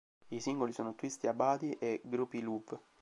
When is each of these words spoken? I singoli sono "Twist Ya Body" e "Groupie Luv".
I 0.29 0.39
singoli 0.39 0.73
sono 0.73 0.95
"Twist 0.95 1.25
Ya 1.25 1.33
Body" 1.35 1.73
e 1.79 2.01
"Groupie 2.03 2.41
Luv". 2.41 2.79